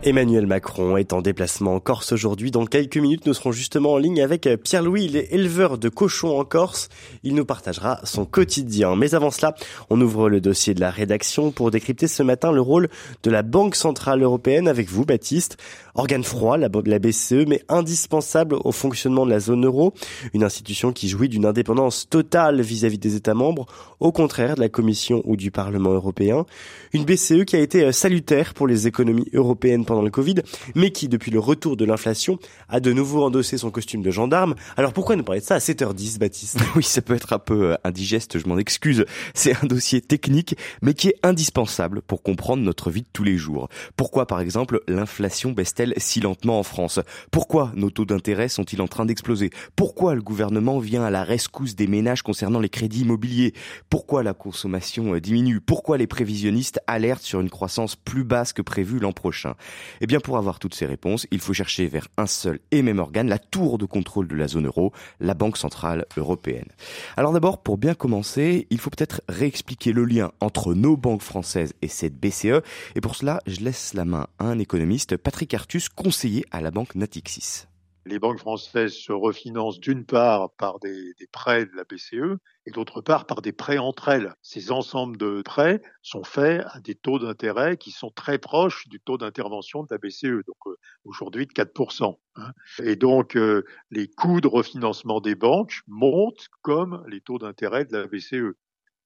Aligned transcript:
Emmanuel 0.04 0.48
Macron 0.48 0.96
est 0.96 1.12
en 1.12 1.22
déplacement 1.22 1.76
en 1.76 1.80
Corse 1.80 2.10
aujourd'hui. 2.10 2.50
Dans 2.50 2.66
quelques 2.66 2.96
minutes, 2.96 3.24
nous 3.24 3.34
serons 3.34 3.52
justement 3.52 3.92
en 3.92 3.98
ligne 3.98 4.20
avec 4.20 4.48
Pierre-Louis, 4.64 5.04
il 5.04 5.16
est 5.16 5.32
de 5.32 5.88
cochons 5.88 6.40
en 6.40 6.44
Corse. 6.44 6.88
Il 7.22 7.36
nous 7.36 7.44
partagera 7.44 8.00
son 8.02 8.24
quotidien. 8.24 8.96
Mais 8.96 9.14
avant 9.14 9.30
cela, 9.30 9.54
on 9.90 10.00
ouvre 10.00 10.28
le 10.28 10.40
dossier 10.40 10.74
de 10.74 10.80
la 10.80 10.90
rédaction 10.90 11.52
pour 11.52 11.70
décrypter 11.70 12.08
ce 12.08 12.24
matin 12.24 12.50
le 12.50 12.60
rôle 12.60 12.88
de 13.22 13.30
la 13.30 13.42
Banque 13.42 13.76
Centrale 13.76 14.24
Européenne 14.24 14.66
avec 14.66 14.88
vous, 14.88 15.04
Baptiste. 15.04 15.56
Organe 15.94 16.24
froid, 16.24 16.56
la, 16.56 16.68
BCE, 16.68 17.44
mais 17.46 17.62
indispensable 17.68 18.56
au 18.64 18.72
fonctionnement 18.72 19.26
de 19.26 19.30
la 19.30 19.40
zone 19.40 19.66
euro. 19.66 19.92
Une 20.32 20.42
institution 20.42 20.92
qui 20.92 21.08
jouit 21.08 21.28
d'une 21.28 21.44
indépendance 21.44 22.08
totale 22.08 22.62
vis-à-vis 22.62 22.98
des 22.98 23.14
États 23.14 23.34
membres, 23.34 23.66
au 24.00 24.10
contraire 24.10 24.54
de 24.54 24.60
la 24.60 24.70
Commission 24.70 25.22
ou 25.24 25.36
du 25.36 25.50
Parlement 25.50 25.92
européen. 25.92 26.46
Une 26.94 27.04
BCE 27.04 27.44
qui 27.46 27.56
a 27.56 27.60
été 27.60 27.92
salutaire 27.92 28.54
pour 28.54 28.66
les 28.66 28.86
économies 28.86 29.28
européennes 29.34 29.84
pendant 29.84 30.00
le 30.02 30.10
Covid, 30.10 30.36
mais 30.74 30.92
qui, 30.92 31.08
depuis 31.08 31.30
le 31.30 31.38
retour 31.38 31.76
de 31.76 31.84
l'inflation, 31.84 32.38
a 32.70 32.80
de 32.80 32.92
nouveau 32.92 33.22
endossé 33.22 33.58
son 33.58 33.70
costume 33.70 34.02
de 34.02 34.10
gendarme. 34.10 34.54
Alors 34.78 34.94
pourquoi 34.94 35.16
nous 35.16 35.24
parler 35.24 35.40
de 35.40 35.46
ça 35.46 35.56
à 35.56 35.58
7h10, 35.58 36.18
Baptiste? 36.18 36.58
Oui, 36.74 36.82
ça 36.82 37.02
peut 37.02 37.14
être 37.14 37.34
un 37.34 37.38
peu 37.38 37.72
euh, 37.72 37.76
indigeste, 37.84 38.38
je 38.38 38.48
m'en 38.48 38.56
excuse. 38.56 39.04
C'est 39.34 39.54
un 39.62 39.66
dossier 39.66 40.00
technique, 40.00 40.56
mais 40.80 40.94
qui 40.94 41.08
est 41.08 41.16
indispensable 41.22 42.00
pour 42.00 42.22
comprendre 42.22 42.62
notre 42.62 42.90
vie 42.90 43.02
de 43.02 43.08
tous 43.12 43.24
les 43.24 43.36
jours. 43.36 43.68
Pourquoi, 43.96 44.26
par 44.26 44.40
exemple, 44.40 44.80
l'inflation 44.88 45.52
si 45.96 46.20
lentement 46.20 46.58
en 46.58 46.62
France? 46.62 47.00
Pourquoi 47.30 47.72
nos 47.74 47.90
taux 47.90 48.04
d'intérêt 48.04 48.48
sont-ils 48.48 48.80
en 48.80 48.88
train 48.88 49.04
d'exploser? 49.04 49.50
Pourquoi 49.76 50.14
le 50.14 50.22
gouvernement 50.22 50.78
vient 50.78 51.04
à 51.04 51.10
la 51.10 51.24
rescousse 51.24 51.74
des 51.74 51.86
ménages 51.86 52.22
concernant 52.22 52.60
les 52.60 52.68
crédits 52.68 53.02
immobiliers? 53.02 53.54
Pourquoi 53.90 54.22
la 54.22 54.34
consommation 54.34 55.14
euh, 55.14 55.20
diminue? 55.20 55.60
Pourquoi 55.60 55.98
les 55.98 56.06
prévisionnistes 56.06 56.80
alertent 56.86 57.22
sur 57.22 57.40
une 57.40 57.50
croissance 57.50 57.96
plus 57.96 58.24
basse 58.24 58.52
que 58.52 58.62
prévu 58.62 58.98
l'an 58.98 59.12
prochain? 59.12 59.54
Eh 60.00 60.06
bien, 60.06 60.20
pour 60.20 60.36
avoir 60.36 60.58
toutes 60.58 60.74
ces 60.74 60.86
réponses, 60.86 61.26
il 61.30 61.40
faut 61.40 61.52
chercher 61.52 61.86
vers 61.86 62.08
un 62.16 62.26
seul 62.26 62.60
et 62.70 62.82
même 62.82 62.98
organe, 62.98 63.28
la 63.28 63.38
tour 63.38 63.78
de 63.78 63.86
contrôle 63.86 64.28
de 64.28 64.36
la 64.36 64.48
zone 64.48 64.66
euro, 64.66 64.92
la 65.20 65.34
Banque 65.34 65.56
Centrale 65.56 66.06
Européenne. 66.16 66.68
Alors 67.16 67.32
d'abord, 67.32 67.62
pour 67.62 67.78
bien 67.78 67.94
commencer, 67.94 68.66
il 68.70 68.78
faut 68.78 68.90
peut-être 68.90 69.22
réexpliquer 69.28 69.92
le 69.92 70.04
lien 70.04 70.32
entre 70.40 70.74
nos 70.74 70.96
banques 70.96 71.22
françaises 71.22 71.74
et 71.82 71.88
cette 71.88 72.18
BCE. 72.18 72.62
Et 72.94 73.00
pour 73.00 73.16
cela, 73.16 73.40
je 73.46 73.60
laisse 73.60 73.94
la 73.94 74.04
main 74.04 74.26
à 74.38 74.44
un 74.44 74.58
économiste, 74.58 75.16
Patrick 75.16 75.54
Conseiller 75.96 76.44
à 76.50 76.60
la 76.60 76.70
banque 76.70 76.94
Natixis 76.94 77.66
les 78.04 78.18
banques 78.18 78.38
françaises 78.38 78.94
se 78.94 79.12
refinancent 79.12 79.78
d'une 79.78 80.04
part 80.04 80.50
par 80.54 80.80
des, 80.80 81.14
prêts 81.30 81.66
de 81.66 81.76
la 81.76 81.84
BCE 81.84 82.38
et 82.66 82.70
d'autre 82.70 83.00
part 83.00 83.26
par 83.26 83.42
des 83.42 83.52
prêts 83.52 83.78
entre 83.78 84.08
elles. 84.08 84.34
Ces 84.42 84.72
ensembles 84.72 85.16
de 85.16 85.42
prêts 85.42 85.80
sont 86.02 86.24
faits 86.24 86.64
à 86.72 86.80
des 86.80 86.94
taux 86.94 87.18
d'intérêt 87.18 87.76
qui 87.76 87.90
sont 87.90 88.10
très 88.10 88.38
proches 88.38 88.88
du 88.88 89.00
taux 89.00 89.18
d'intervention 89.18 89.84
de 89.84 89.88
la 89.90 89.98
BCE, 89.98 90.44
donc 90.46 90.56
euh, 90.66 90.76
aujourd'hui 91.04 91.46
de 91.46 91.52
4%. 91.52 92.18
Hein. 92.36 92.52
Et 92.82 92.96
donc 92.96 93.36
euh, 93.36 93.64
les 93.90 94.08
coûts 94.08 94.40
de 94.40 94.48
refinancement 94.48 95.20
des 95.20 95.34
banques 95.34 95.80
montent 95.86 96.48
comme 96.62 97.04
les 97.08 97.20
taux 97.20 97.38
d'intérêt 97.38 97.84
de 97.84 97.96
la 97.96 98.06
BCE. 98.06 98.56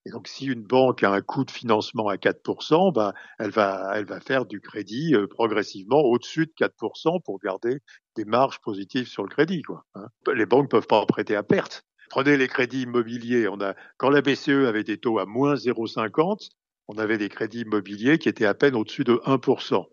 Et 0.06 0.10
donc, 0.10 0.28
si 0.28 0.46
une 0.46 0.62
banque 0.62 1.02
a 1.02 1.10
un 1.10 1.20
coût 1.20 1.44
de 1.44 1.50
financement 1.50 2.06
à 2.06 2.14
4%, 2.14 2.92
bah, 2.92 3.12
elle, 3.40 3.50
va, 3.50 3.90
elle 3.96 4.04
va 4.04 4.20
faire 4.20 4.46
du 4.46 4.60
crédit 4.60 5.16
euh, 5.16 5.26
progressivement 5.26 6.00
au-dessus 6.00 6.46
de 6.46 6.52
4% 6.52 7.20
pour 7.24 7.40
garder 7.40 7.80
des 8.14 8.24
marges 8.24 8.60
positives 8.60 9.08
sur 9.08 9.24
le 9.24 9.28
crédit. 9.28 9.62
Quoi, 9.62 9.84
hein. 9.96 10.06
Les 10.32 10.46
banques 10.46 10.70
peuvent 10.70 10.86
pas 10.86 11.00
en 11.00 11.06
prêter 11.06 11.34
à 11.34 11.42
perte. 11.42 11.82
Prenez 12.08 12.36
les 12.36 12.46
crédits 12.46 12.82
immobiliers. 12.82 13.48
On 13.48 13.60
a, 13.60 13.74
quand 13.96 14.10
la 14.10 14.22
BCE 14.22 14.68
avait 14.68 14.84
des 14.84 14.96
taux 14.96 15.18
à 15.18 15.26
moins 15.26 15.54
0,50, 15.54 16.50
on 16.86 16.98
avait 16.98 17.18
des 17.18 17.28
crédits 17.28 17.62
immobiliers 17.62 18.18
qui 18.18 18.28
étaient 18.28 18.46
à 18.46 18.54
peine 18.54 18.76
au-dessus 18.76 19.02
de 19.02 19.14
1%. 19.26 19.86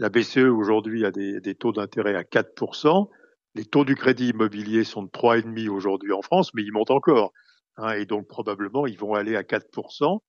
La 0.00 0.08
BCE 0.08 0.50
aujourd'hui 0.50 1.04
a 1.04 1.12
des, 1.12 1.40
des 1.40 1.54
taux 1.54 1.70
d'intérêt 1.70 2.16
à 2.16 2.22
4%. 2.22 3.08
Les 3.54 3.64
taux 3.64 3.84
du 3.84 3.94
crédit 3.94 4.30
immobilier 4.30 4.82
sont 4.82 5.04
de 5.04 5.10
3,5 5.10 5.68
aujourd'hui 5.68 6.10
en 6.10 6.22
France, 6.22 6.52
mais 6.54 6.64
ils 6.64 6.72
montent 6.72 6.90
encore. 6.90 7.32
Hein, 7.78 7.92
et 7.92 8.06
donc 8.06 8.26
probablement 8.26 8.86
ils 8.86 8.98
vont 8.98 9.14
aller 9.14 9.36
à 9.36 9.42
4% 9.42 10.20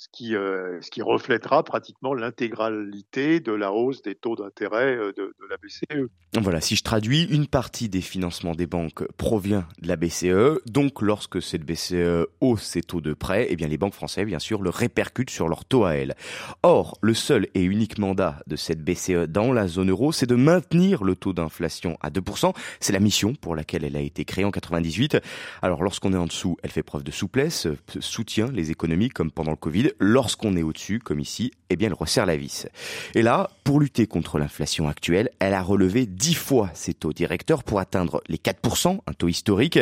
ce 0.00 0.08
qui, 0.10 0.34
euh, 0.34 0.80
ce 0.80 0.90
qui 0.90 1.02
reflètera 1.02 1.62
pratiquement 1.62 2.14
l'intégralité 2.14 3.38
de 3.38 3.52
la 3.52 3.70
hausse 3.70 4.00
des 4.00 4.14
taux 4.14 4.34
d'intérêt 4.34 4.96
euh, 4.96 5.12
de, 5.14 5.34
la 5.50 5.58
BCE. 5.58 6.08
Voilà, 6.40 6.62
si 6.62 6.74
je 6.74 6.82
traduis, 6.82 7.24
une 7.24 7.46
partie 7.46 7.90
des 7.90 8.00
financements 8.00 8.54
des 8.54 8.66
banques 8.66 9.06
provient 9.18 9.66
de 9.82 9.88
la 9.88 9.96
BCE. 9.96 10.64
Donc, 10.64 11.02
lorsque 11.02 11.42
cette 11.42 11.66
BCE 11.66 12.26
hausse 12.40 12.62
ses 12.62 12.80
taux 12.80 13.02
de 13.02 13.12
prêt, 13.12 13.48
eh 13.50 13.56
bien, 13.56 13.68
les 13.68 13.76
banques 13.76 13.92
françaises, 13.92 14.24
bien 14.24 14.38
sûr, 14.38 14.62
le 14.62 14.70
répercutent 14.70 15.28
sur 15.28 15.48
leur 15.48 15.66
taux 15.66 15.84
à 15.84 15.96
elles. 15.96 16.14
Or, 16.62 16.96
le 17.02 17.12
seul 17.12 17.48
et 17.52 17.62
unique 17.62 17.98
mandat 17.98 18.40
de 18.46 18.56
cette 18.56 18.82
BCE 18.82 19.26
dans 19.28 19.52
la 19.52 19.68
zone 19.68 19.90
euro, 19.90 20.12
c'est 20.12 20.24
de 20.24 20.34
maintenir 20.34 21.04
le 21.04 21.14
taux 21.14 21.34
d'inflation 21.34 21.98
à 22.00 22.08
2%. 22.08 22.54
C'est 22.78 22.94
la 22.94 23.00
mission 23.00 23.34
pour 23.34 23.54
laquelle 23.54 23.84
elle 23.84 23.96
a 23.96 24.00
été 24.00 24.24
créée 24.24 24.46
en 24.46 24.50
98. 24.50 25.18
Alors, 25.60 25.82
lorsqu'on 25.82 26.14
est 26.14 26.16
en 26.16 26.26
dessous, 26.26 26.56
elle 26.62 26.70
fait 26.70 26.82
preuve 26.82 27.02
de 27.02 27.10
souplesse, 27.10 27.68
soutient 27.98 28.50
les 28.50 28.70
économies 28.70 29.10
comme 29.10 29.30
pendant 29.30 29.50
le 29.50 29.58
Covid 29.58 29.89
lorsqu'on 29.98 30.56
est 30.56 30.62
au-dessus, 30.62 30.98
comme 30.98 31.20
ici, 31.20 31.52
eh 31.70 31.76
bien, 31.76 31.88
elle 31.88 31.94
resserre 31.94 32.26
la 32.26 32.36
vis. 32.36 32.66
Et 33.14 33.22
là, 33.22 33.50
pour 33.64 33.80
lutter 33.80 34.06
contre 34.06 34.38
l'inflation 34.38 34.88
actuelle, 34.88 35.30
elle 35.38 35.54
a 35.54 35.62
relevé 35.62 36.06
dix 36.06 36.34
fois 36.34 36.70
ses 36.74 36.94
taux 36.94 37.12
directeurs 37.12 37.64
pour 37.64 37.80
atteindre 37.80 38.22
les 38.28 38.36
4%, 38.38 39.00
un 39.06 39.12
taux 39.12 39.28
historique. 39.28 39.78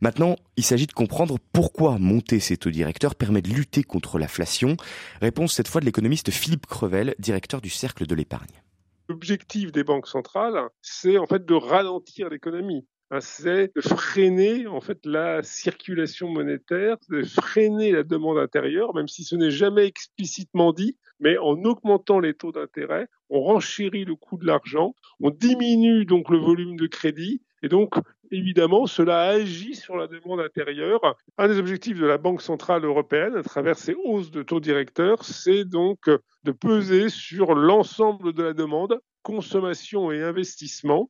Maintenant, 0.00 0.36
il 0.56 0.64
s'agit 0.64 0.86
de 0.86 0.92
comprendre 0.92 1.38
pourquoi 1.52 1.98
monter 1.98 2.40
ces 2.40 2.56
taux 2.56 2.70
directeurs 2.70 3.14
permet 3.14 3.42
de 3.42 3.48
lutter 3.48 3.82
contre 3.82 4.18
l'inflation. 4.18 4.76
Réponse 5.20 5.54
cette 5.54 5.68
fois 5.68 5.80
de 5.80 5.86
l'économiste 5.86 6.30
Philippe 6.30 6.66
Crevel, 6.66 7.14
directeur 7.18 7.60
du 7.60 7.70
Cercle 7.70 8.06
de 8.06 8.14
l'épargne. 8.14 8.62
L'objectif 9.08 9.72
des 9.72 9.84
banques 9.84 10.08
centrales, 10.08 10.68
c'est 10.82 11.16
en 11.16 11.26
fait 11.26 11.46
de 11.46 11.54
ralentir 11.54 12.28
l'économie. 12.28 12.86
Hein, 13.12 13.20
c'est 13.20 13.72
de 13.76 13.80
freiner 13.80 14.66
en 14.66 14.80
fait 14.80 14.98
la 15.06 15.44
circulation 15.44 16.28
monétaire, 16.28 16.96
de 17.08 17.22
freiner 17.22 17.92
la 17.92 18.02
demande 18.02 18.36
intérieure, 18.36 18.96
même 18.96 19.06
si 19.06 19.22
ce 19.22 19.36
n'est 19.36 19.52
jamais 19.52 19.86
explicitement 19.86 20.72
dit, 20.72 20.96
mais 21.20 21.38
en 21.38 21.54
augmentant 21.62 22.18
les 22.18 22.34
taux 22.34 22.50
d'intérêt, 22.50 23.06
on 23.30 23.40
renchérit 23.42 24.04
le 24.04 24.16
coût 24.16 24.38
de 24.38 24.46
l'argent, 24.46 24.96
on 25.20 25.30
diminue 25.30 26.04
donc 26.04 26.30
le 26.30 26.38
volume 26.38 26.76
de 26.76 26.88
crédit, 26.88 27.42
et 27.62 27.68
donc 27.68 27.94
évidemment 28.32 28.86
cela 28.86 29.20
agit 29.20 29.76
sur 29.76 29.96
la 29.96 30.08
demande 30.08 30.40
intérieure. 30.40 31.16
Un 31.38 31.46
des 31.46 31.60
objectifs 31.60 32.00
de 32.00 32.06
la 32.06 32.18
Banque 32.18 32.42
centrale 32.42 32.84
européenne, 32.84 33.36
à 33.36 33.44
travers 33.44 33.78
ces 33.78 33.94
hausses 34.04 34.32
de 34.32 34.42
taux 34.42 34.58
directeurs, 34.58 35.22
c'est 35.22 35.64
donc 35.64 36.10
de 36.42 36.50
peser 36.50 37.08
sur 37.08 37.54
l'ensemble 37.54 38.32
de 38.32 38.42
la 38.42 38.52
demande, 38.52 38.98
consommation 39.22 40.10
et 40.10 40.22
investissement 40.22 41.08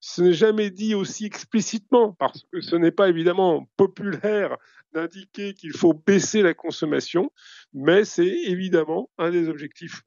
ce 0.00 0.22
n'est 0.22 0.32
jamais 0.32 0.70
dit 0.70 0.94
aussi 0.94 1.26
explicitement, 1.26 2.12
parce 2.12 2.44
que 2.52 2.60
ce 2.60 2.76
n'est 2.76 2.90
pas 2.90 3.08
évidemment 3.08 3.68
populaire 3.76 4.56
d'indiquer 4.92 5.54
qu'il 5.54 5.72
faut 5.72 5.94
baisser 5.94 6.42
la 6.42 6.54
consommation, 6.54 7.30
mais 7.72 8.04
c'est 8.04 8.26
évidemment 8.26 9.10
un 9.18 9.30
des 9.30 9.48
objectifs 9.48 10.02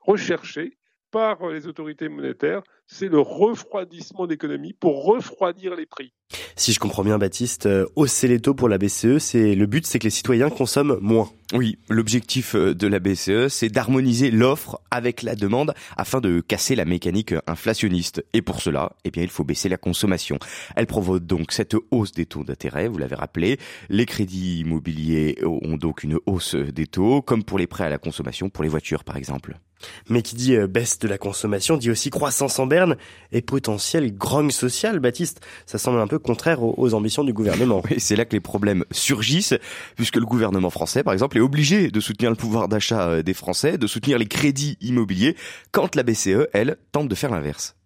recherchés 0.00 0.78
par 1.14 1.48
les 1.48 1.68
autorités 1.68 2.08
monétaires, 2.08 2.62
c'est 2.88 3.06
le 3.06 3.20
refroidissement 3.20 4.26
d'économie 4.26 4.72
pour 4.72 5.04
refroidir 5.04 5.76
les 5.76 5.86
prix. 5.86 6.12
Si 6.56 6.72
je 6.72 6.80
comprends 6.80 7.04
bien, 7.04 7.18
Baptiste, 7.18 7.66
euh, 7.66 7.86
hausser 7.94 8.26
les 8.26 8.40
taux 8.40 8.54
pour 8.54 8.68
la 8.68 8.78
BCE, 8.78 9.18
c'est 9.18 9.54
le 9.54 9.66
but, 9.66 9.86
c'est 9.86 10.00
que 10.00 10.04
les 10.04 10.10
citoyens 10.10 10.50
consomment 10.50 10.98
moins. 11.00 11.30
Oui, 11.52 11.78
l'objectif 11.88 12.56
euh, 12.56 12.74
de 12.74 12.88
la 12.88 12.98
BCE, 12.98 13.46
c'est 13.46 13.68
d'harmoniser 13.68 14.32
l'offre 14.32 14.80
avec 14.90 15.22
la 15.22 15.36
demande 15.36 15.72
afin 15.96 16.20
de 16.20 16.40
casser 16.40 16.74
la 16.74 16.84
mécanique 16.84 17.34
inflationniste. 17.46 18.24
Et 18.32 18.42
pour 18.42 18.60
cela, 18.60 18.90
eh 19.04 19.12
bien, 19.12 19.22
il 19.22 19.30
faut 19.30 19.44
baisser 19.44 19.68
la 19.68 19.76
consommation. 19.76 20.40
Elle 20.74 20.88
provoque 20.88 21.24
donc 21.24 21.52
cette 21.52 21.76
hausse 21.92 22.10
des 22.10 22.26
taux 22.26 22.42
d'intérêt, 22.42 22.88
vous 22.88 22.98
l'avez 22.98 23.14
rappelé. 23.14 23.60
Les 23.88 24.06
crédits 24.06 24.58
immobiliers 24.58 25.38
ont 25.44 25.76
donc 25.76 26.02
une 26.02 26.18
hausse 26.26 26.56
des 26.56 26.88
taux, 26.88 27.22
comme 27.22 27.44
pour 27.44 27.58
les 27.58 27.68
prêts 27.68 27.84
à 27.84 27.88
la 27.88 27.98
consommation, 27.98 28.50
pour 28.50 28.64
les 28.64 28.70
voitures 28.70 29.04
par 29.04 29.16
exemple. 29.16 29.60
Mais 30.08 30.22
qui 30.22 30.34
dit 30.34 30.56
euh, 30.56 30.66
baisse 30.66 30.98
de 30.98 31.08
la 31.08 31.18
consommation 31.18 31.76
dit 31.76 31.90
aussi 31.90 32.10
croissance 32.10 32.58
en 32.58 32.66
berne 32.66 32.96
et 33.32 33.42
potentiel 33.42 34.16
grogne 34.16 34.50
social, 34.50 34.98
Baptiste. 34.98 35.40
Ça 35.66 35.78
semble 35.78 36.00
un 36.00 36.06
peu 36.06 36.18
contraire 36.18 36.62
aux, 36.62 36.94
ambitions 36.94 37.24
du 37.24 37.32
gouvernement. 37.32 37.82
Et 37.90 37.98
c'est 37.98 38.16
là 38.16 38.24
que 38.24 38.32
les 38.32 38.40
problèmes 38.40 38.84
surgissent, 38.90 39.54
puisque 39.96 40.16
le 40.16 40.26
gouvernement 40.26 40.70
français, 40.70 41.02
par 41.02 41.12
exemple, 41.12 41.38
est 41.38 41.40
obligé 41.40 41.90
de 41.90 42.00
soutenir 42.00 42.30
le 42.30 42.36
pouvoir 42.36 42.68
d'achat 42.68 43.08
euh, 43.08 43.22
des 43.22 43.34
Français, 43.34 43.78
de 43.78 43.86
soutenir 43.86 44.18
les 44.18 44.26
crédits 44.26 44.76
immobiliers, 44.80 45.36
quand 45.72 45.94
la 45.94 46.02
BCE, 46.02 46.48
elle, 46.52 46.76
tente 46.92 47.08
de 47.08 47.14
faire 47.14 47.30
l'inverse. 47.30 47.76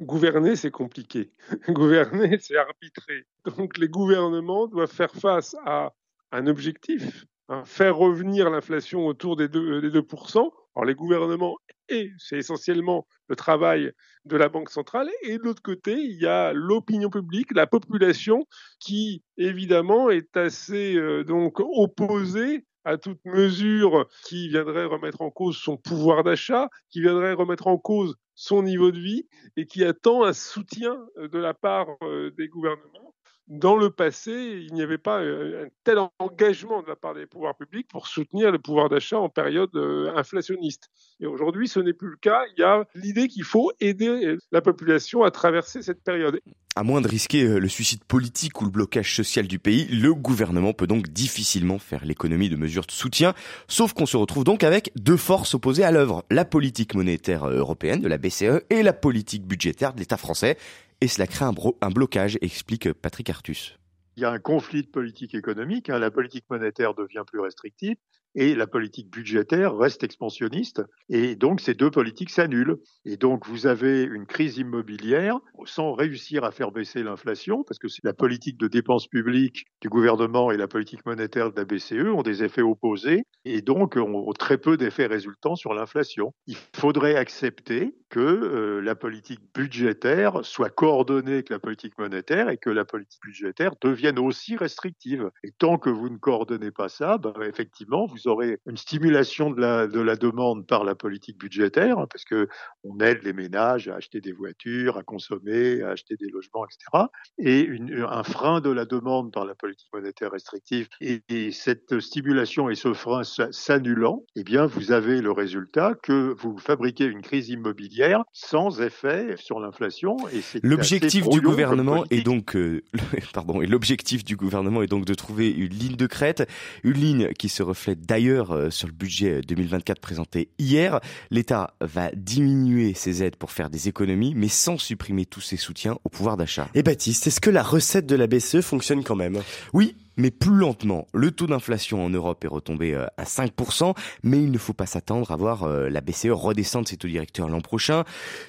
Gouverner, 0.00 0.56
c'est 0.56 0.70
compliqué. 0.70 1.30
Gouverner, 1.68 2.38
c'est 2.40 2.56
arbitrer. 2.56 3.24
Donc 3.56 3.78
les 3.78 3.88
gouvernements 3.88 4.66
doivent 4.66 4.92
faire 4.92 5.14
face 5.14 5.56
à 5.64 5.92
un 6.32 6.46
objectif, 6.46 7.24
hein, 7.48 7.64
faire 7.64 7.96
revenir 7.96 8.50
l'inflation 8.50 9.06
autour 9.06 9.36
des 9.36 9.48
2%. 9.48 9.80
Des 9.80 9.90
2%. 9.90 10.50
Alors 10.74 10.84
les 10.84 10.94
gouvernements 10.94 11.56
et 11.88 12.10
c'est 12.18 12.36
essentiellement 12.36 13.06
le 13.28 13.36
travail 13.36 13.92
de 14.24 14.36
la 14.36 14.48
Banque 14.48 14.70
centrale. 14.70 15.08
Et 15.22 15.38
de 15.38 15.42
l'autre 15.42 15.62
côté, 15.62 15.92
il 15.92 16.20
y 16.20 16.26
a 16.26 16.52
l'opinion 16.52 17.10
publique, 17.10 17.54
la 17.54 17.66
population, 17.66 18.46
qui 18.80 19.22
évidemment 19.36 20.10
est 20.10 20.36
assez 20.36 20.96
euh, 20.96 21.24
donc 21.24 21.60
opposée 21.60 22.64
à 22.84 22.98
toute 22.98 23.24
mesure 23.24 24.06
qui 24.24 24.48
viendrait 24.48 24.84
remettre 24.84 25.20
en 25.20 25.30
cause 25.30 25.56
son 25.56 25.76
pouvoir 25.76 26.22
d'achat, 26.22 26.68
qui 26.90 27.00
viendrait 27.00 27.32
remettre 27.32 27.66
en 27.66 27.78
cause 27.78 28.16
son 28.34 28.62
niveau 28.62 28.92
de 28.92 28.98
vie 29.00 29.26
et 29.56 29.66
qui 29.66 29.82
attend 29.84 30.22
un 30.22 30.32
soutien 30.32 30.96
euh, 31.18 31.28
de 31.28 31.38
la 31.38 31.54
part 31.54 31.88
euh, 32.02 32.30
des 32.36 32.48
gouvernements 32.48 33.14
dans 33.48 33.76
le 33.76 33.90
passé, 33.90 34.32
il 34.66 34.74
n'y 34.74 34.82
avait 34.82 34.98
pas 34.98 35.20
euh, 35.20 35.66
un 35.66 35.68
tel 35.84 35.98
engagement 36.18 36.82
de 36.82 36.88
la 36.88 36.96
part 36.96 37.14
des 37.14 37.26
pouvoirs 37.26 37.56
publics 37.56 37.86
pour 37.88 38.08
soutenir 38.08 38.50
le 38.50 38.58
pouvoir 38.58 38.88
d'achat 38.88 39.18
en 39.18 39.28
période 39.28 39.70
euh, 39.76 40.12
inflationniste. 40.16 40.90
Et 41.20 41.26
aujourd'hui, 41.26 41.68
ce 41.68 41.78
n'est 41.78 41.92
plus 41.92 42.10
le 42.10 42.16
cas. 42.16 42.42
Il 42.56 42.60
y 42.60 42.64
a 42.64 42.84
l'idée 42.94 43.28
qu'il 43.28 43.44
faut 43.44 43.70
aider 43.80 44.36
la 44.50 44.60
population 44.60 45.22
à 45.22 45.30
traverser 45.30 45.82
cette 45.82 46.02
période. 46.02 46.40
À 46.74 46.82
moins 46.82 47.00
de 47.00 47.08
risquer 47.08 47.44
euh, 47.44 47.58
le 47.58 47.68
suicide 47.68 48.04
politique 48.04 48.60
ou 48.60 48.64
le 48.64 48.70
blocage 48.70 49.14
social 49.14 49.46
du 49.46 49.58
pays, 49.58 49.86
le 49.86 50.12
gouvernement 50.12 50.72
peut 50.72 50.88
donc 50.88 51.08
difficilement 51.08 51.78
faire 51.78 52.04
l'économie 52.04 52.50
de 52.50 52.56
mesures 52.56 52.84
de 52.84 52.90
soutien, 52.90 53.32
sauf 53.68 53.92
qu'on 53.92 54.06
se 54.06 54.16
retrouve 54.16 54.44
donc 54.44 54.64
avec 54.64 54.90
deux 54.96 55.16
forces 55.16 55.54
opposées 55.54 55.84
à 55.84 55.92
l'œuvre, 55.92 56.24
la 56.30 56.44
politique 56.44 56.94
monétaire 56.94 57.48
européenne 57.48 58.00
de 58.00 58.08
la 58.08 58.18
BCE 58.18 58.64
et 58.70 58.82
la 58.82 58.92
politique 58.92 59.46
budgétaire 59.46 59.94
de 59.94 60.00
l'État 60.00 60.16
français 60.16 60.58
et 61.00 61.08
cela 61.08 61.26
crée 61.26 61.44
un, 61.44 61.90
blocage, 61.90 62.38
explique 62.40 62.92
Patrick 62.92 63.30
Artus. 63.30 63.78
Il 64.16 64.22
y 64.22 64.24
a 64.24 64.30
un 64.30 64.38
conflit 64.38 64.82
de 64.82 64.88
politique 64.88 65.34
économique, 65.34 65.90
hein. 65.90 65.98
la 65.98 66.10
politique 66.10 66.44
monétaire 66.48 66.94
devient 66.94 67.24
plus 67.26 67.40
restrictive, 67.40 67.96
et 68.36 68.54
la 68.54 68.66
politique 68.66 69.10
budgétaire 69.10 69.74
reste 69.74 70.04
expansionniste. 70.04 70.82
Et 71.08 71.34
donc, 71.34 71.60
ces 71.60 71.74
deux 71.74 71.90
politiques 71.90 72.30
s'annulent. 72.30 72.76
Et 73.04 73.16
donc, 73.16 73.46
vous 73.48 73.66
avez 73.66 74.02
une 74.02 74.26
crise 74.26 74.58
immobilière 74.58 75.38
sans 75.64 75.94
réussir 75.94 76.44
à 76.44 76.52
faire 76.52 76.70
baisser 76.70 77.02
l'inflation, 77.02 77.64
parce 77.64 77.78
que 77.78 77.88
la 78.04 78.12
politique 78.12 78.58
de 78.58 78.68
dépenses 78.68 79.08
publiques 79.08 79.64
du 79.80 79.88
gouvernement 79.88 80.50
et 80.50 80.56
la 80.56 80.68
politique 80.68 81.04
monétaire 81.06 81.50
de 81.50 81.56
la 81.56 81.64
BCE 81.64 82.14
ont 82.14 82.22
des 82.22 82.44
effets 82.44 82.62
opposés 82.62 83.24
et 83.44 83.62
donc 83.62 83.96
ont 83.96 84.32
très 84.38 84.58
peu 84.58 84.76
d'effets 84.76 85.06
résultants 85.06 85.56
sur 85.56 85.72
l'inflation. 85.72 86.32
Il 86.46 86.56
faudrait 86.74 87.16
accepter 87.16 87.94
que 88.10 88.20
euh, 88.20 88.80
la 88.80 88.94
politique 88.94 89.40
budgétaire 89.54 90.44
soit 90.44 90.70
coordonnée 90.70 91.34
avec 91.34 91.50
la 91.50 91.58
politique 91.58 91.98
monétaire 91.98 92.50
et 92.50 92.56
que 92.56 92.70
la 92.70 92.84
politique 92.84 93.20
budgétaire 93.22 93.72
devienne 93.80 94.18
aussi 94.18 94.56
restrictive. 94.56 95.30
Et 95.42 95.52
tant 95.52 95.78
que 95.78 95.90
vous 95.90 96.08
ne 96.08 96.16
coordonnez 96.16 96.70
pas 96.70 96.88
ça, 96.88 97.18
ben, 97.18 97.34
effectivement, 97.42 98.06
vous 98.06 98.25
aurez 98.26 98.58
une 98.66 98.76
stimulation 98.76 99.50
de 99.50 99.60
la, 99.60 99.86
de 99.86 100.00
la 100.00 100.16
demande 100.16 100.66
par 100.66 100.84
la 100.84 100.94
politique 100.94 101.38
budgétaire, 101.38 101.98
hein, 101.98 102.06
parce 102.10 102.24
que 102.24 102.48
on 102.84 102.98
aide 103.00 103.22
les 103.22 103.32
ménages 103.32 103.88
à 103.88 103.96
acheter 103.96 104.20
des 104.20 104.32
voitures, 104.32 104.96
à 104.96 105.02
consommer, 105.02 105.82
à 105.82 105.90
acheter 105.90 106.16
des 106.16 106.28
logements, 106.28 106.64
etc. 106.64 107.06
Et 107.38 107.60
une, 107.60 108.06
un 108.08 108.22
frein 108.22 108.60
de 108.60 108.70
la 108.70 108.84
demande 108.84 109.32
par 109.32 109.44
la 109.44 109.54
politique 109.54 109.88
monétaire 109.92 110.30
restrictive. 110.32 110.88
Et, 111.00 111.22
cette 111.52 112.00
stimulation 112.00 112.70
et 112.70 112.74
ce 112.74 112.92
frein 112.92 113.22
s'annulant, 113.24 114.24
eh 114.36 114.44
bien, 114.44 114.66
vous 114.66 114.92
avez 114.92 115.20
le 115.20 115.32
résultat 115.32 115.94
que 116.02 116.34
vous 116.38 116.58
fabriquez 116.58 117.04
une 117.04 117.22
crise 117.22 117.48
immobilière 117.48 118.24
sans 118.32 118.80
effet 118.80 119.36
sur 119.36 119.60
l'inflation. 119.60 120.16
L'objectif 120.62 121.28
du 121.28 121.40
gouvernement 121.40 122.04
est 122.10 122.22
donc, 122.22 122.56
euh, 122.56 122.82
pardon, 123.32 123.62
et 123.62 123.66
l'objectif 123.66 124.24
du 124.24 124.36
gouvernement 124.36 124.82
est 124.82 124.86
donc 124.86 125.04
de 125.04 125.14
trouver 125.14 125.50
une 125.50 125.72
ligne 125.72 125.96
de 125.96 126.06
crête, 126.06 126.48
une 126.84 126.94
ligne 126.94 127.32
qui 127.32 127.48
se 127.48 127.62
reflète 127.62 128.00
D'ailleurs, 128.16 128.52
euh, 128.52 128.70
sur 128.70 128.88
le 128.88 128.94
budget 128.94 129.42
2024 129.42 130.00
présenté 130.00 130.48
hier, 130.58 131.00
l'État 131.30 131.74
va 131.82 132.10
diminuer 132.12 132.94
ses 132.94 133.22
aides 133.22 133.36
pour 133.36 133.50
faire 133.50 133.68
des 133.68 133.88
économies, 133.88 134.32
mais 134.34 134.48
sans 134.48 134.78
supprimer 134.78 135.26
tous 135.26 135.42
ses 135.42 135.58
soutiens 135.58 135.98
au 136.02 136.08
pouvoir 136.08 136.38
d'achat. 136.38 136.66
Et 136.72 136.82
Baptiste, 136.82 137.26
est-ce 137.26 137.42
que 137.42 137.50
la 137.50 137.62
recette 137.62 138.06
de 138.06 138.16
la 138.16 138.26
BCE 138.26 138.62
fonctionne 138.62 139.04
quand 139.04 139.16
même? 139.16 139.42
Oui, 139.74 139.96
mais 140.16 140.30
plus 140.30 140.56
lentement. 140.56 141.06
Le 141.12 141.30
taux 141.30 141.46
d'inflation 141.46 142.02
en 142.02 142.08
Europe 142.08 142.42
est 142.42 142.48
retombé 142.48 142.94
euh, 142.94 143.04
à 143.18 143.24
5%, 143.24 143.94
mais 144.22 144.42
il 144.42 144.50
ne 144.50 144.56
faut 144.56 144.72
pas 144.72 144.86
s'attendre 144.86 145.30
à 145.30 145.36
voir 145.36 145.64
euh, 145.64 145.90
la 145.90 146.00
BCE 146.00 146.30
redescendre 146.30 146.88
ses 146.88 146.96
taux 146.96 147.08
directeurs 147.08 147.50
l'an 147.50 147.60
prochain. 147.60 148.04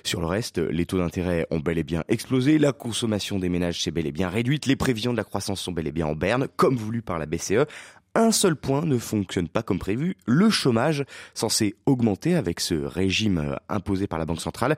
Sur 0.05 0.21
le 0.21 0.27
reste, 0.27 0.59
les 0.59 0.85
taux 0.85 0.99
d'intérêt 0.99 1.45
ont 1.51 1.59
bel 1.59 1.77
et 1.77 1.83
bien 1.83 2.05
explosé, 2.07 2.57
la 2.57 2.71
consommation 2.71 3.37
des 3.37 3.49
ménages 3.49 3.83
s'est 3.83 3.91
bel 3.91 4.07
et 4.07 4.13
bien 4.13 4.29
réduite, 4.29 4.65
les 4.65 4.77
prévisions 4.77 5.11
de 5.11 5.17
la 5.17 5.25
croissance 5.25 5.59
sont 5.59 5.73
bel 5.73 5.87
et 5.87 5.91
bien 5.91 6.07
en 6.07 6.15
berne, 6.15 6.47
comme 6.55 6.77
voulu 6.77 7.01
par 7.01 7.19
la 7.19 7.25
BCE 7.25 7.65
un 8.17 8.31
seul 8.31 8.55
point 8.55 8.83
ne 8.85 8.97
fonctionne 8.97 9.47
pas 9.47 9.61
comme 9.61 9.79
prévu, 9.79 10.17
le 10.25 10.49
chômage, 10.49 11.05
censé 11.33 11.75
augmenter 11.85 12.35
avec 12.35 12.59
ce 12.59 12.73
régime 12.73 13.37
euh, 13.37 13.55
imposé 13.69 14.07
par 14.07 14.19
la 14.19 14.25
Banque 14.25 14.41
centrale. 14.41 14.75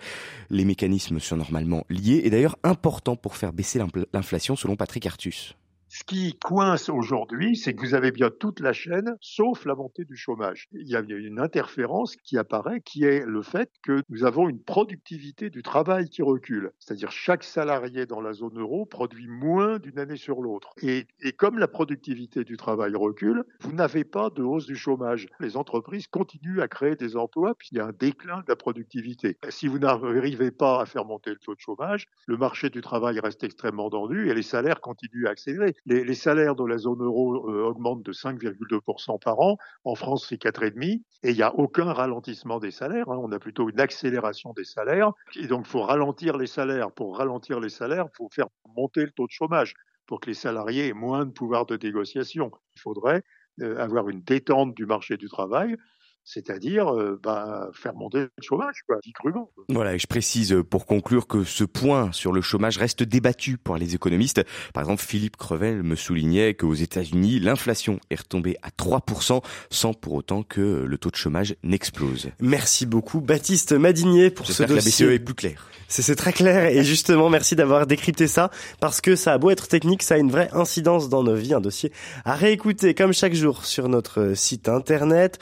Les 0.50 0.66
mécanismes 0.66 1.20
sont 1.20 1.38
normalement 1.38 1.86
liés 1.90 2.22
et 2.26 2.30
d'ailleurs 2.30 2.58
importants 2.64 3.16
pour 3.16 3.38
faire 3.38 3.54
baisser 3.54 3.82
l'inflation 4.14 4.56
selon 4.56 4.76
Patrick 4.76 5.06
Artus. 5.06 5.56
Ce 5.92 6.04
qui 6.04 6.38
coince 6.38 6.88
aujourd'hui, 6.88 7.56
c'est 7.56 7.74
que 7.74 7.82
vous 7.82 7.96
avez 7.96 8.12
bien 8.12 8.30
toute 8.30 8.60
la 8.60 8.74
chaîne, 8.74 9.18
sauf 9.22 9.66
la 9.66 9.74
montée 9.74 10.06
du 10.06 10.16
chômage. 10.16 10.68
Il 10.72 10.88
y 10.88 10.96
a 10.96 11.00
une 11.00 11.40
interférence 11.40 12.16
qui 12.18 12.38
apparaît, 12.38 12.80
qui 12.82 13.06
est 13.06 13.26
le 13.26 13.42
fait 13.42 13.72
que 13.82 14.04
nous 14.10 14.24
avons 14.24 14.48
une 14.50 14.62
productivité 14.62 15.50
du 15.50 15.64
travail 15.64 16.08
qui 16.08 16.22
recule. 16.22 16.74
C'est-à-dire 16.78 17.10
chaque 17.10 17.44
salarié 17.44 18.06
dans 18.06 18.22
la 18.22 18.34
zone 18.34 18.60
euro 18.60 18.86
produit 18.86 19.28
moins 19.28 19.80
d'une 19.80 19.98
année 19.98 20.16
sur 20.16 20.42
l'autre. 20.42 20.76
Et, 20.84 21.08
comme 21.38 21.58
la 21.58 21.68
productivité 21.68 22.44
du 22.44 22.56
travail 22.56 22.94
recule, 22.96 23.44
vous 23.62 23.74
n'avez 23.74 24.04
pas 24.04 24.30
de 24.30 24.44
hausse 24.44 24.68
du 24.68 24.76
chômage. 24.76 25.28
Les 25.40 25.58
entreprises 25.58 26.06
continuent 26.06 26.62
à 26.62 26.68
créer 26.68 26.98
des 26.98 27.16
emplois, 27.16 27.56
puis 27.56 27.70
il 27.72 27.78
y 27.80 27.82
a 27.82 27.88
un 27.88 27.94
déclin 27.94 28.42
de 28.42 28.46
la 28.48 28.56
productivité. 28.56 29.38
Si 29.50 29.68
vous 29.68 29.80
n'arrivez 29.80 30.52
pas 30.52 30.82
à 30.82 30.86
faire 30.86 31.06
monter 31.06 31.32
le 31.32 31.38
taux 31.38 31.56
de 31.56 31.60
chômage, 31.60 32.06
le 32.28 32.38
marché 32.38 32.70
du 32.70 32.82
travail 32.82 33.20
reste 33.20 33.44
extrêmement 33.44 33.90
tendu 33.90 34.30
et 34.30 34.36
les 34.36 34.44
salaires 34.44 34.82
continuent 34.82 35.26
à 35.26 35.32
accélérer. 35.32 35.74
Les, 35.86 36.14
salaires 36.14 36.56
de 36.56 36.66
la 36.66 36.78
zone 36.78 37.02
euro 37.02 37.50
euh, 37.50 37.64
augmentent 37.64 38.04
de 38.04 38.14
5,2% 38.14 39.20
par 39.20 39.40
an. 39.40 39.58
En 39.84 39.96
France, 39.96 40.28
c'est 40.30 40.42
4,5%. 40.42 41.02
Et 41.24 41.32
il 41.32 41.36
n'y 41.36 41.42
a 41.42 41.54
aucun 41.56 41.92
ralentissement 41.92 42.60
des 42.60 42.72
salaires. 42.72 43.10
Hein. 43.10 43.18
On 43.22 43.32
a 43.32 43.40
plutôt 43.40 43.70
une 43.70 43.80
accélération 43.80 44.54
des 44.54 44.64
salaires. 44.64 45.12
Et 45.36 45.48
donc, 45.48 45.66
il 45.66 45.70
faut 45.70 45.82
ralentir 45.82 46.38
les 46.38 46.48
salaires. 46.48 46.92
Pour 46.92 47.18
ralentir 47.18 47.60
les 47.60 47.70
salaires, 47.70 48.06
il 48.14 48.16
faut 48.16 48.30
faire 48.30 48.48
monter 48.76 49.02
le 49.02 49.12
taux 49.12 49.26
de 49.26 49.32
chômage 49.32 49.74
pour 50.06 50.20
que 50.20 50.28
les 50.28 50.34
salariés 50.34 50.88
aient 50.88 50.94
moins 50.94 51.26
de 51.26 51.32
pouvoir 51.32 51.66
de 51.66 51.78
négociation. 51.78 52.52
Il 52.76 52.82
faudrait 52.82 53.24
euh, 53.62 53.78
avoir 53.78 54.10
une 54.10 54.22
détente 54.22 54.74
du 54.76 54.86
marché 54.86 55.18
du 55.18 55.28
travail 55.28 55.76
c'est-à-dire 56.24 56.94
euh, 56.94 57.20
bah, 57.22 57.70
faire 57.74 57.96
monter 57.96 58.20
le 58.20 58.30
chômage, 58.42 58.84
quoi, 58.88 58.98
dit 59.04 59.14
crûment. 59.14 59.52
Voilà, 59.70 59.96
et 59.96 60.00
je 60.00 60.08
précise 60.08 60.54
euh, 60.54 60.64
pour 60.64 60.86
conclure 60.86 61.28
que 61.28 61.44
ce 61.44 61.64
point 61.64 62.12
sur 62.12 62.32
le 62.32 62.42
chômage 62.42 62.78
reste 62.78 63.04
débattu 63.04 63.58
par 63.58 63.78
les 63.78 63.96
économistes. 63.96 64.44
Par 64.74 64.84
exemple, 64.84 65.02
Philippe 65.02 65.38
Crevel 65.38 65.84
me 65.84 65.96
soulignait 65.96 66.54
qu'aux 66.54 66.74
États-Unis, 66.74 67.40
l'inflation 67.40 68.00
est 68.10 68.20
retombée 68.20 68.58
à 68.62 68.70
3% 68.70 69.42
sans 69.70 69.94
pour 69.94 70.14
autant 70.14 70.44
que 70.44 70.62
le 70.62 70.98
taux 70.98 71.10
de 71.10 71.16
chômage 71.16 71.56
n'explose. 71.64 72.30
Merci 72.40 72.86
beaucoup 72.86 73.22
Baptiste 73.22 73.74
Madinier 73.74 74.30
pour 74.30 74.46
ce 74.48 74.64
dossier. 74.64 74.68
Que 74.68 74.74
la 74.76 74.82
BCE 74.82 75.16
est 75.16 75.24
plus 75.24 75.36
clair. 75.36 75.68
C'est 75.92 76.16
très 76.16 76.34
clair 76.34 76.66
et 76.66 76.84
justement 76.84 77.30
merci 77.30 77.56
d'avoir 77.56 77.88
décrypté 77.88 78.28
ça 78.28 78.52
parce 78.80 79.02
que 79.02 79.16
ça 79.16 79.34
a 79.34 79.38
beau 79.40 79.50
être 79.50 79.68
technique, 79.68 80.04
ça 80.04 80.16
a 80.16 80.18
une 80.20 80.30
vraie 80.30 80.50
incidence 80.54 81.10
dans 81.10 81.24
nos 81.24 81.34
vies. 81.34 81.56
Un 81.56 81.62
dossier 81.62 81.92
à 82.26 82.36
réécouter 82.36 82.94
comme 82.94 83.12
chaque 83.12 83.34
jour 83.34 83.66
sur 83.66 83.90
notre 83.90 84.34
site 84.36 84.70
internet 84.70 85.40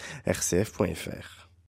rcf.fr. 0.67 1.36